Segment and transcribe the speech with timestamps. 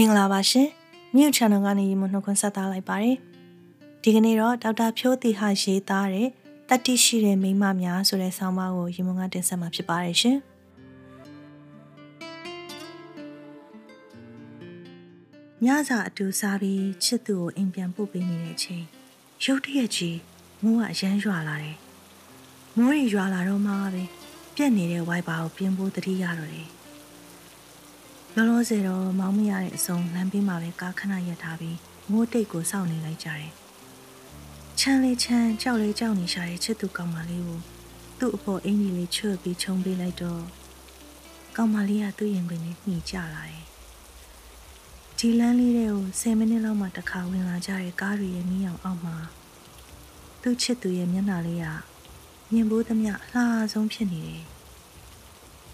[0.00, 0.68] မင်္ဂလာပါရှင်
[1.14, 3.16] မြို့ channel ကနေရေမနှုတ်ခွန်းဆက်သားလိုက်ပါတယ်
[4.02, 6.28] ဒီကနေ့တော့ဒေါက်တာဖြိုးတီဟာရေးသားတဲ့
[6.68, 10.38] တတိရှိတဲ့မိမများဆိုတဲ့ဆောင်းပါးကိုရေမုံကတင်ဆက်မှာဖြစ်ပါတယ်ရှင်
[15.64, 18.84] ညစာအတူစားပြီးချစ်သူကိုအိမ်ပြန်ပို့ပေးနေတဲ့အချိန်
[19.44, 20.18] ရုတ်တရက်ကြီး
[20.62, 21.76] မိုးကအရမ်းရွာလာတယ်
[22.76, 24.02] မိုးရီရွာလာတော့မှပဲ
[24.56, 26.77] ပြက်နေတဲ့ဝိုက်ပါကိုပြင်ဖို့တတိရတော့တယ်
[28.36, 31.78] လောလောဆယ်တော့မောင်းမရတဲ့အစုံလမ်းဘေးမှာပဲကားခဏရပ်ထားပြီး
[32.10, 33.50] မိုးတိတ်ကိုစောင့်နေလိုက်ကြတယ်။
[34.78, 37.60] ချမ်းလေးချမ်းကြောက်လေးကြောက်နေရှာတဲ့ချစ်သူကောင်မလေးကို
[38.18, 40.42] သူ့အပေါ်အင်ကြီးလေးချွတ်ပြီးခြုံပေးလိုက်တော့
[41.56, 43.64] ကောင်မလေးကသူ့ရင်ခွင်နဲ့နှီးကြလာတယ်။
[45.18, 49.16] ဒီလမ်းလေးတွေကို10မိနစ်လောက်မှတစ်ခါဝင်လာကြတဲ့ကားတွေရဲ့မီးအောင်အောက်မှာ
[50.42, 51.66] သူ့ချစ်သူရဲ့မျက်နှာလေးက
[52.52, 54.44] မြင်ဖို့သမျှအလှဆုံးဖြစ်နေတယ်။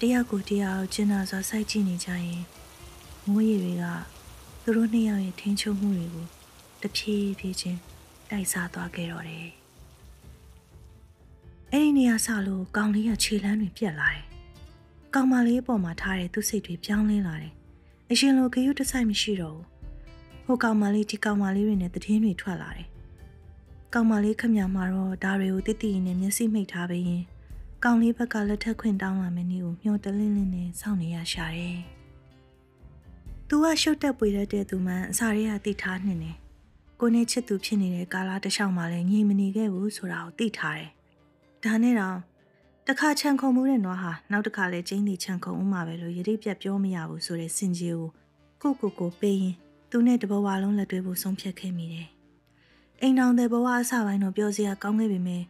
[0.00, 2.42] တယောက်ကိုတယောက်ကျင်နာစွာစိုက်ကြည့်နေကြရင်
[3.26, 3.84] မိုးရေတွေက
[4.62, 6.26] သူတို့နှစ်ယောက်ရဲ့ထင်းချုံမှုတွေကို
[6.82, 7.78] တဖြည်းဖြည်းချင်း
[8.30, 9.48] တိုက်စားသွားခဲ့တော့တယ်။
[11.72, 14.24] အဲ့ဒီနေရာဆလို့ကောင်လေးကခြေလမ်းတွေပြက်လာတယ်။
[15.14, 17.52] ကောင်မလေးအပေါ်မှာထားတဲ့သူ့စိတ်တွေပြောင်းလဲလာတယ်။
[18.10, 19.66] အရင်လိုဂယုတဆိုင်မရှိတော့ဘူး။
[20.44, 22.88] ဟိုကောင်မလေးဒီကောင်မလေးတွေနဲ့တည်င်းတွေထွက်လာတယ်။
[23.94, 27.24] ကောင်မလေးခမညာမှာတော့ဒါတွေကိုတိတိနဲ့မျက်စိမိတ်ထားပြီးရင်
[27.86, 31.78] ကောင်လေးဘက်ကလက်ထက်ခွင့်တောင်းလာမယ်နည်းကိုမျှော်တလင်းလင်းနဲ့စောင့်နေရရှာတယ်။
[33.48, 36.36] သူကရှုပ်တက်ပွေတဲ့သူမှအစာတွေကတိထားနေတယ်။
[37.00, 40.90] ကိုနဲ့ချစ်သူဖြစ်နေတဲ့ကာလာတစ်လျှောက်မှာလည်းညီမနေခဲ့ဘူးဆိုတာကိုသိထားတယ်။
[41.64, 42.18] ဒါနဲ့တော့
[42.88, 48.08] တခါချန်ခုံမှုတဲ့နွားဟာနောက်တစ်ခါလဲကျင်းတီချန်ခုံဦးမှာပဲလို့ယတိပြတ်ပြောမရဘူးဆိုတဲ့စင်ကြီးကို
[48.62, 49.54] ကိုကိုကိုပေးရင်
[49.90, 52.08] သူနဲ့တဘဝလုံးလက်တွဲဖို့ဆုံးဖြတ်ခဲ့မိတယ်။
[53.00, 55.42] အိမ်တော်တဲ့ဘဝအစပိုင်းတော့ပြောစရာကောင်းခဲ့ပေမဲ့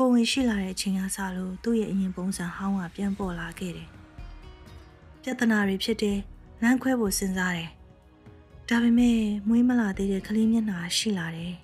[0.00, 3.88] ကိုဝင်ရှိလာတဲ့အချိန်အစားလို့သူ့ရဲ့အရင်ပုံစံဟောင်းကပြန်ပေါ်လာခဲ့တယ်။
[5.22, 6.18] ပြဿနာတွေဖြစ်တဲ့
[6.62, 7.70] လမ်းခွဲဖို့စဉ်းစားတယ်။
[8.68, 11.54] ဒါပေမဲ့မွေးမလာသေးတဲ့ကလေးမျက်နှာရှိလာတယ်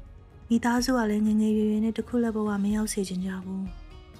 [0.48, 3.64] ။မိသားစုကလည်းငငယ်ရွယ်ရွယ်နဲ့တခုလည်းဘဝမရောက်စေချင်ကြဘူး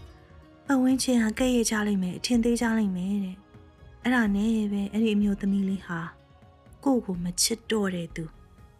[0.66, 3.36] ။ပတ်ဝန်းကျင်ဟာကဲ့ရဲ့ကြလိမ့်မယ်အထင်သေးကြလိမ့်မယ်တဲ့။
[4.02, 6.00] အဲ့ဒါနဲ့ပဲအဲ့ဒီအမျိုးသမီးလေးဟာ
[6.84, 8.24] ကိုယ့်ကိုမချစ်တော့တဲ့သူ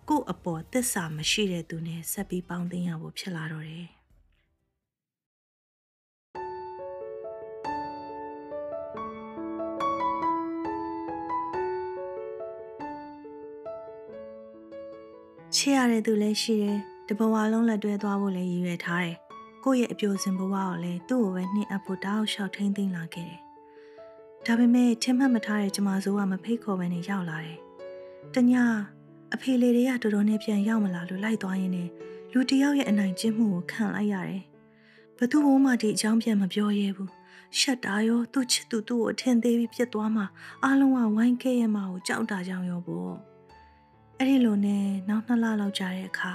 [0.09, 3.89] ကိုယ့်အပေါ်သစ္စာမရှိတဲ့သူနဲ့ဆက်ပြီးပေါင်းသိမ်းရဖို့ဖြစ်လာတော့တယ်။
[15.57, 16.79] ချစ်ရတဲ့သူလည်းရှိတယ်
[17.09, 19.17] တဘဝလုံးလက်တွဲသွားဖို့လည်းရည်ရွယ်ထားတယ်
[19.65, 23.41] ကိုယ့်ရဲ့အပြိုစင်ဘဝကိုလည်းသူ့ကိုပဲနှင်းအပ်ဖို့တောက်လျှောက်ထိမ့်သိမ့်လာခဲ့တယ်
[24.47, 27.59] ဒါပေမဲ့ထင်မှတ်မထားတဲ့ကျမစိုးကမဖိတ်ခေါ်ပဲနဲ့ရောက်လာတယ်
[28.35, 28.53] တည
[29.35, 31.89] အဖေလေးတွေကတော်တော်နဲ့ပြန်ရောက်မလာလို့လိုက်သွားရင်းနဲ့
[32.33, 34.43] လူတယောက်ရဲ့အနိုင်ကျင့်မှုကိုခံလိုက်ရတယ်
[35.19, 37.11] ဘသူမှဒီအကြောင်းပြန်မပြောရဲဘူး
[37.59, 40.23] ရှက်တာရောသူ့ချစ်သူသူ့ကိုအထင်သေးပြီးပြစ်သွားမှ
[40.65, 43.34] အားလုံးကဝိုင်းခဲ့ရမှာကိုကြောက်တာကြောင်ရောပေါ့
[44.21, 46.33] အဲ့ဒီလိုနဲ့နောက်နှစ်လလောက်ကြာတဲ့အခါ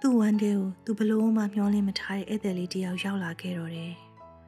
[0.00, 3.94] သူ့ဝမ်းထဲကိုသူဘလို့မှမျောလင်းမထားတဲ့ဧည့်သည်လေးတယောက်ရောက်လာခဲ့တော့တယ်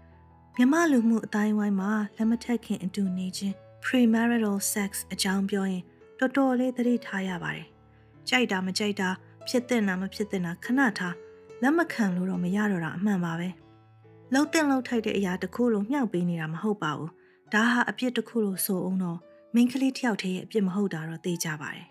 [0.57, 3.55] ။မြမလူမှုအတိုင်းဝိုင်းမှာလက်မထက်ခင်အတူနေခြင်း
[3.85, 5.83] premarital sex အကြောင်းပြောရင်
[6.19, 7.67] တော်တော်လေးသတိထားရပါတယ်။
[8.29, 9.09] ကြိုက်တာမကြိုက်တာ
[9.49, 11.15] ဖြစ်တဲ့နာမဖြစ်တဲ့နာခဏထား
[11.63, 13.49] လက်မခံလို့တော့မရတော့တာအမှန်ပါပဲ။
[14.33, 17.11] လှုပ်တင်လှုပ်ထိုက်တဲ့အရာတစ်ခုလုံးမြှောက်ပေးနေတာမဟုတ်ပါဘူး။
[17.55, 19.19] ဒါဟာအပြစ်တစ်ခုလို့ဆိုအောင်တော့
[19.55, 21.87] မိန်းကလေးတယောက်တည်းရဲ့အပြစ်မဟုတ်တာတော့သိကြပါတယ်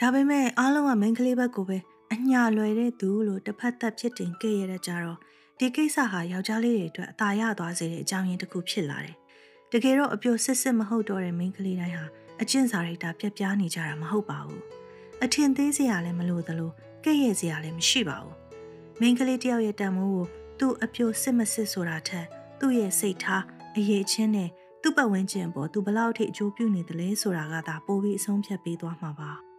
[0.00, 1.78] ဒါပေမဲ့အားလုံးကမိန်းကလေးဘက်ကိုပဲ
[2.12, 5.18] အညာလွယ်တဲ့သူလို့တစ်ဖက်သက်ဖြစ်တင်ခဲ့ရတဲ့ကြတော့
[5.58, 9.16] ဒီကိစ္စဟာယောက်ျားလေးတွေအတွက်အသာရသွားစေတဲ့အကြောင်းရင်းတစ်ခုဖြစ်လာတယ်။
[9.72, 12.06] တကယ်တော့အပြိုစစ်စစ်မဟုတ်တော့တဲ့မိန်းကလေးတိုင်းဟာ
[12.42, 14.62] အကျင့်စာရိတ္တပြက်ပြားနေကြတာမဟုတ်ပါဘူး။
[15.24, 16.70] အထင်သေးစရာလည်းမလိုသလို
[17.04, 18.36] ကဲ့ရဲ့စရာလည်းမရှိပါဘူး။
[19.00, 20.26] မိန်းကလေးတယောက်ရဲ့တန်မိုးကို
[20.58, 22.26] သူ့အပြိုစစ်မစစ်ဆိုတာထက်
[22.60, 23.44] သူ့ရဲ့စိတ်ထား
[23.76, 24.48] အရေးချင်းနဲ့
[24.82, 29.32] သူ့ပတ်ဝန်းကျင်ပေါ်သူဘလောက်ထိအကျိုးပြုနေတယ်လဲဆိုတာကသာပိုပြီးအဆုံးဖြတ်ပေးသွားမှာပါ။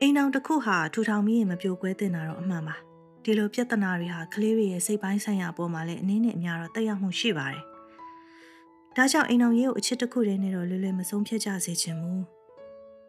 [0.00, 2.76] အိမ်အောင်တစ်ခုဟာထူထောင်ပြီးရင်မပြိုကွဲတင်တာတော့အမှန်ပါ
[3.24, 7.64] ဒီလိုပြဿနာတွေဟာကလေးတွေရဲ့စိတ်ပိုင်းဆိုင်ရာပေါ်မှာလည်းအနည်းနဲ့အများတော့တက်ရောက်မှုရှိပါတယ်
[8.96, 12.22] ဒါကြောင့်အိမ်အောင်ရေးကိုအချစ်တစ်ခုတည်းနဲ့တော့လွယ်လွယ်မဆုံးဖြတ်ကြစေချင်ဘူး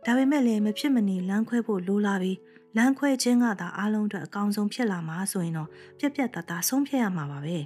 [0.05, 2.37] ဒါပေမဲ့လည်းမဖြစ်မနေလမ်းခွဲဖို့လိုလာပြီး
[2.78, 5.69] လမ်းခွဲခြင်းကသာအားလုံးအတွက်အကောင်းဆုံးဖြစ်လာမှာဆိုရင်တော့
[5.99, 7.57] ပြက်ပြက်တသားဆုံးဖြတ်ရမှာပါပဲ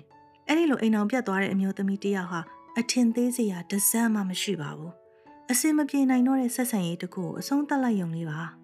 [0.47, 2.41] အဲ့ဒီလိုအိမ်အောင်ပြတ်သွားတဲ့အမျိုးသမီးတယောက်ဟာ
[2.79, 4.93] အထင်သေးစရာတစမ်းမှမရှိပါဘူး
[5.51, 8.60] အစင်မပြေနိုင်တော့တဲ့ဆက်ဆံရေးတခုကိုအဆုံးသတ်လိုက်ရုံလေးပါ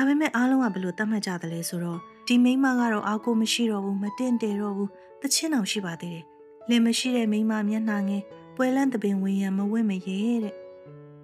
[0.00, 4.90] ဒါပေမဲ့အားလုံးကဘယ်လိုသတ်မှတ်ကြသလဲဆိုတော့ဒီမိန်းမကတော့အာကိုမရှိတော့ဘူးမတင့်တယ်တော့ဘူး
[5.22, 6.24] တချင်းအောင်ရှိပါသေးတယ်
[6.68, 8.22] လင်မရှိတဲ့မိန်းမမျက်နှာငယ်
[8.56, 10.54] ပွဲလန်းတပင်ဝင်ရမဝင့်မရဲတဲ့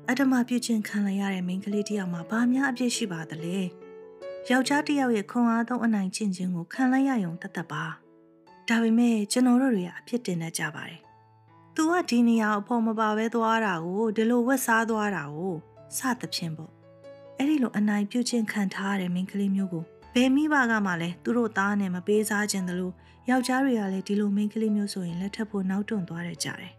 [0.09, 3.59] အတ္တမပြုချင်းခံလိုက်ရတဲ့မိန်းကလေးတယောက်မှာဘာများအပြစ်ရှိပါသလဲ
[4.50, 7.85] ယောက်ျားတယောက်ရဲ့ခွန်အားသုံးအနိုင်ကျင့်ခြင်းကိုခံလိုက်ရယုံတတ်တတ်ပါ
[8.69, 11.00] ဒါပေမဲ့ကျွန်တော်တို့တွေကအဖြစ်တင်တတ်ကြပါတယ်
[11.75, 15.55] သူကဒီနေရာအဖို့မပါပဲသွားတာကိုဒီလိုဝက်စားသွားတာကို
[15.97, 16.83] စသဖြင့်ပေါ့
[17.38, 19.84] အဲ့ဒီလိုအနိုင်ပြုခြင်းခံထားရတဲ့မိန်းကလေးမျိုးကို
[20.14, 22.92] ဘယ်မိဘကမှလည်းသူတို့သားနဲ့မပေးစားခြင်းတလို့
[23.31, 26.72] ယောက်ျားတွေကလည်းဒီလိုမိန်းကလေးမျိုးဆိုရင်လက်ထပ်ဖို့နောက်တွန့်သွားရကြတယ်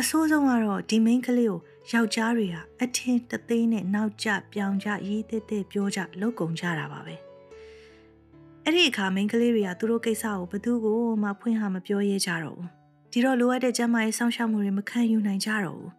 [0.00, 1.60] အဆိုးဆုံးကတော့ဒီမိန်းကလေးကို
[1.92, 7.14] ယောက်ျားတွေဟာအထင်တသေးနဲ့နောက်ကျပြောင်ကျရေးသေးသေးပြောကြလောက်ကုန်ကြတာပါပဲ
[8.64, 12.68] အဲ့ဒီအခါမိန်းကလေးတွေကသူတို့ကိစ္စကိုဘသူကိုမှဖွင့်ဟမပြောရဲကြတော့ဘူး
[13.12, 15.92] ဒီတော့လိုအပ်တဲ့ကျန်းမာရေးစောင့်ရှောက်မှုတွေမခံယူနိုင်ကြတော့ဘူး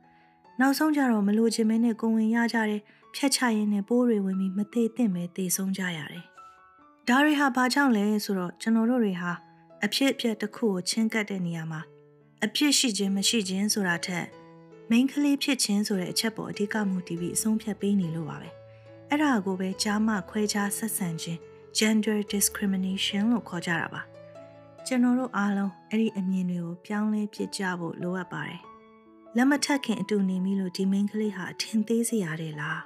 [0.60, 2.82] နောက်ဆုံးကြတော့မလိုချင်မဲနဲ့ကိုဝင်ရကြတဲ့
[3.16, 6.26] ဖြတ်ချရင်းနဲ့ပိုးတွေဝင်ပြီးမသေးသင့်ပဲသေဆုံးကြရတယ်
[7.08, 9.32] ဒါတွေဟာဘာကြောင့်လဲဆိုတော့ကျွန်တော်တို့တွေဟာ
[9.86, 11.82] အဖြစ်အပျက်တစ်ခုကိုချင်းကပ်တဲ့နေရာမှာ
[12.46, 14.26] အဖြစ်ရှိခြင်းမရှိခြင်းဆိုတာထက်
[14.90, 18.50] မိန်းကလေးဖြစ်ခြင်းဆိုတဲ့အချက်ပေါ်အဓိကမူတည်ပြီးအဆုံးဖြတ်ပေးနေလို့ပါပဲ
[19.10, 21.40] အဲ့ဒါကိုပဲကြားမခွဲခြားဆက်ဆံခြင်း
[21.78, 24.02] gender discrimination လို့ခေါ်ကြတာပါ
[24.88, 28.62] ကျွန်တော်တို့အားလုံးအဲ့ဒီအမြင်တွေကိုပြောင်းလဲပြစ်ကြဖို့လိုအပ်ပါတယ်
[29.36, 32.82] လက်မထက်ခင်အတူနေမိလို့ဒီမိန်းကလေးဟာအထင်သေးစရာတယ်လား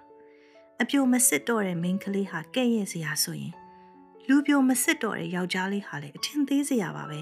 [0.81, 3.53] အပြိုမစစ်တော့တဲ့မိန်းကလေးဟာကဲ့ရဲ့စရာဆိုရင်
[4.27, 7.21] လူပြိုမစစ်တော့တဲ့ယောက်ျားလေးဟာလည်းအထင်သေးစရာပါပဲ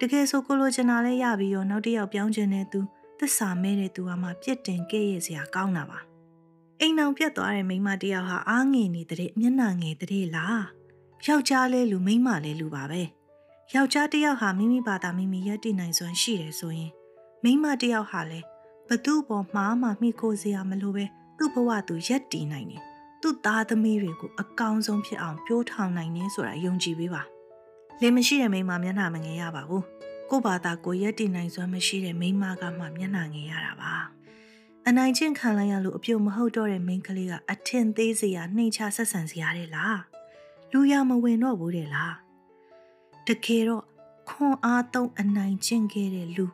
[0.00, 2.80] တကယ်ဆိုကိုလိုချင်တာလဲရပြီးရောနောက်တစ်ယောက်ပြောင်းချင်တဲ့သူ
[3.18, 5.98] သစ္စာမဲတဲ့သူဟာမှပြစ်တင်ကဲ့ရဲ့စရာကောင်းတာပါ
[6.80, 10.64] အိမ်အောင်ပြတ်သွားတဲ့မိန်းမတယောက်ဟာအားငယ်နေတဲ့မျက်နှာငယ်တဲ့လား
[11.26, 13.02] ယောက်ျားလဲလူမိန်းမလဲလူပါပဲ
[13.74, 16.90] ယောက်ျားတယောက်ဟာမိမိဘာသာမိမိရက်တည်နိုင်စွမ်းရှိတယ်ဆိုရင်
[17.42, 18.46] မိန်းမတယောက်ဟာလည်း
[18.88, 21.04] ဘသူ့ပေါ်မှာမှမိခိုးစရာမလိုပဲ
[21.36, 22.82] သူ့ဘဝသူရက်တည်နိုင်တယ်
[23.20, 27.22] သူ့သားသမီးတွေကိုအကောင်းဆုံးဖြစ်အောင်ပြိုးထောင်နိုင်နေဆိုတာယုံကြည်ပေးပါ
[28.00, 29.84] လင်မရှိတဲ့မိန်းမမျက်နှာမငယ်ရပါဘူး
[30.30, 33.94] ကို့ဘာသာကိုရက်တည်နိုင်စွမ်းမရှိတဲ့မိန်းမကမှမျက်နှာငယ်ရတာပါ
[34.88, 40.00] အနိုင်ကျင့်ခံလိုက်ရလို့အပြုံမဟုတ်တော့တဲ့မိန်းကလေးကအထင်သေးစရာနှိမ်ချဆက်ဆံစရာတဲ့လား
[40.72, 42.14] လူရမဝင်တော့ဘူးတဲ့လား
[43.26, 43.84] တကယ်တော့
[44.28, 46.46] ခွန်အားသုံးအနိုင်ကျင့်ခဲ့တဲ့လူ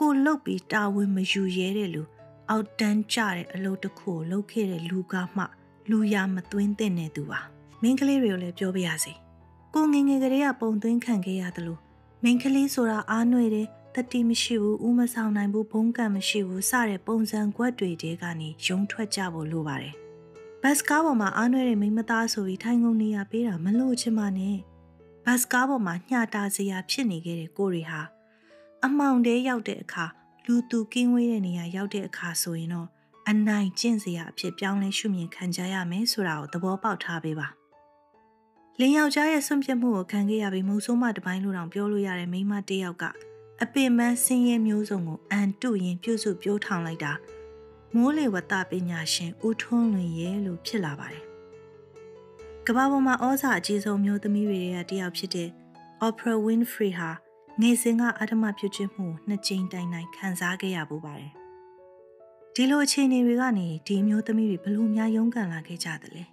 [0.00, 2.02] ကိုလုတ်ပြီးတာဝန်မယူရဲတဲ့လူ
[2.50, 5.44] အောက်တန်းကျတဲ့အလုပ်တစ်ခုကိုလုပ်ခဲ့တဲ့လူကမှ
[5.90, 7.40] လူရမသွင်းတဲ့နေသူပါ
[7.82, 9.12] မင်းကလေးတွေကိုလည်းပြောပြရစီ
[9.74, 11.80] ကိုငငယ်ကလေးကပုံသွင်းခံခဲ့ရတယ်လို့
[12.24, 19.94] မင်းကလေးဆိုတာအားနှွေတယ်တတိမရှိဘူးဥမဆောင်နိုင်ဘူးဘုံကံမရှိဘူးစတဲ့ပုံစံကွက်တွေတဲကနေယုံထွက်ကြဖို့လိုပါတယ်
[20.62, 24.56] ဘတ်စကားပေါ်မှာအားနှွေတဲ့မိမသားဆိုပြီးထိုင်ကုန်နေရပေးတာမလို့ချင်ပါနဲ့
[25.24, 28.02] ဘတ်စကားပေါ်မှာညှတာစရာဖြစ်နေခဲ့တဲ့ကိုရီဟာ
[28.84, 30.06] အမောင်တဲရောက်တဲ့အခါ
[30.50, 32.88] လူသူကင်းဝေးတဲ့နေရာရောက်တဲ့အခါဆိုရင်တော့
[33.28, 37.48] အနိုင်ကျင့်စရာအဖြစ်ပြောင်းလဲရှုမြင်ခံကြရမယ်ဆိုတာကိုသဘောပေါက်ထားပေးပါ
[38.78, 43.04] လင်းယောက်ျားရဲ့ဆွန့်ပြတ်မှုကိုခံခဲ့ရပြီးမုံဆိုးမတပိုင်းလိုတောင်ပြောလို့ရတဲ့မိန်းမတစ်ယောက်က
[43.62, 47.12] အပင်ပန်းဆင်းရဲမျိုးစုံကိုအန်တုရင်ပြုစုပြောထောင်လိုက်တာ
[47.94, 51.24] မိုးလေဝသပညာရှင်ဦးထွန်းလွင်ရဲ့လို့ဖြစ်လာပါတယ်
[52.66, 55.48] ကမ္ဘာပေါ်မှာဩဇာအကြီးဆုံးမျိုးသမီးတွေကတယောက်ဖြစ်တဲ့
[56.06, 57.10] Oprah Winfrey ဟာ
[57.62, 61.32] ငယ်စဉ်ကအဓမ္မပြုခြင်းမှုနှစ်ကြိမ်တိုင်တိုင်ခံစားခဲ့ရပူပါတယ်
[62.54, 66.24] ဒီလိုအခြေအနေတွေကနေဒီမျိုးသမီးတွေဘလို့များရုန်းကန်လာခဲ့ကြသလဲ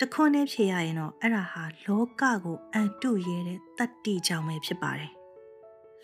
[0.00, 5.12] တခွန်းနဲ့ဖြေရရင်တော့အဲ့ဒါဟာလောကကိုအန်တုရဲတဲ့တတ္တိကြောင့်ပဲဖြစ်ပါတယ်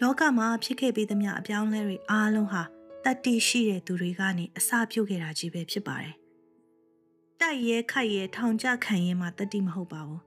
[0.00, 2.62] လောကမှာဖြစ်ခဲ့ပြီးသမျှအပြောင်းလဲတွေအားလုံးဟာ
[3.04, 6.14] တတ္တိရှိတဲ့သူတွေကနေအစပြုတ်ခဲ့တာကြီးပဲဖြစ်ပါတယ်
[7.40, 10.22] တိုက်ရဲခိုက်ရဲထောင်ကြခံရဲမှာတတ္တိမဟုတ်ပါဘူး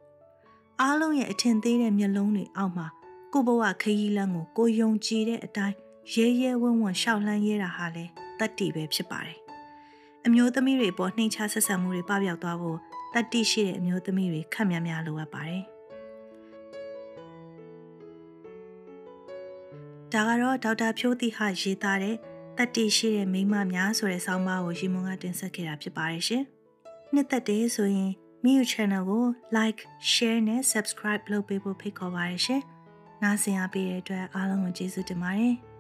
[0.82, 2.88] အားလုံးရဲ့အထင်သေးတဲ့မျက်လုံးတွေအောက်မှာ
[3.34, 5.76] ကိုဘဝခရီးလမ်းကိုကိုယုံကြည်တဲ့အတိုင်း
[6.14, 8.06] ရဲရဲဝံ့ဝံ့ရှောက်လှမ်းရဲတာဟာလဲ
[8.40, 9.38] တတ္တိပဲဖြစ်ပါတယ်။
[10.26, 12.78] အမျိုးသမီးတွေပေါ်နှိမ်ချဆက်ဆံမှုတွေပပျောက်သွားဖို့
[13.14, 15.64] တတ္တိရှိတဲ့အမျိုးသမီးတွေခက်များများလိုအပ်ပါတယ်။
[20.14, 22.16] ဒါကတော့ဒေါက်တာဖြိုးတိဟရေးသားတဲ့
[22.58, 26.44] တတ္တိရှိတဲ့မိမများဆိုတဲ့ဆောင်းပါးကိုရီမွန်ကတင်ဆက်ခဲ့တာဖြစ်ပါတယ်ရှင်။
[27.14, 28.12] နှစ်သက်တယ်ဆိုရင်
[28.44, 29.26] မိယူ channel ကို
[29.58, 29.82] like,
[30.12, 32.64] share နဲ့ subscribe လုပ်ပေးဖို့ဖိတ်ခေါ်ပါရရှင်။
[33.24, 35.56] နားဆင်အားပေးတဲ့အတွက်အားလုံးကိုကျေးဇူးတင်ပါတယ်။